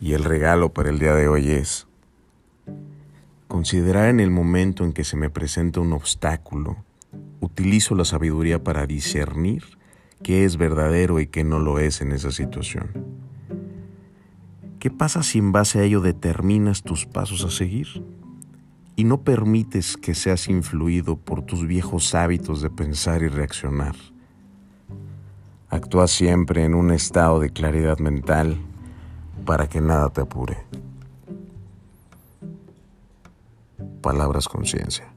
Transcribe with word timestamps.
Y 0.00 0.14
el 0.14 0.24
regalo 0.24 0.72
para 0.72 0.88
el 0.88 0.98
día 0.98 1.14
de 1.14 1.28
hoy 1.28 1.50
es 1.50 1.86
considerar 3.48 4.08
en 4.08 4.20
el 4.20 4.30
momento 4.30 4.84
en 4.84 4.94
que 4.94 5.04
se 5.04 5.16
me 5.16 5.28
presenta 5.28 5.80
un 5.80 5.92
obstáculo, 5.92 6.78
utilizo 7.40 7.94
la 7.94 8.06
sabiduría 8.06 8.64
para 8.64 8.86
discernir 8.86 9.64
qué 10.22 10.44
es 10.44 10.56
verdadero 10.56 11.20
y 11.20 11.26
qué 11.26 11.44
no 11.44 11.58
lo 11.58 11.78
es 11.78 12.00
en 12.00 12.12
esa 12.12 12.30
situación. 12.30 12.90
¿Qué 14.78 14.90
pasa 14.90 15.22
si 15.22 15.38
en 15.38 15.52
base 15.52 15.80
a 15.80 15.82
ello 15.82 16.00
determinas 16.00 16.82
tus 16.82 17.04
pasos 17.04 17.44
a 17.44 17.50
seguir? 17.50 18.02
Y 18.96 19.04
no 19.04 19.20
permites 19.22 19.98
que 19.98 20.14
seas 20.14 20.48
influido 20.48 21.16
por 21.16 21.42
tus 21.42 21.66
viejos 21.66 22.14
hábitos 22.14 22.62
de 22.62 22.70
pensar 22.70 23.22
y 23.22 23.28
reaccionar. 23.28 23.96
Actúa 25.68 26.08
siempre 26.08 26.64
en 26.64 26.74
un 26.74 26.90
estado 26.90 27.40
de 27.40 27.50
claridad 27.50 27.98
mental 27.98 28.56
para 29.44 29.68
que 29.68 29.80
nada 29.80 30.08
te 30.10 30.20
apure. 30.20 30.56
Palabras 34.00 34.48
conciencia. 34.48 35.12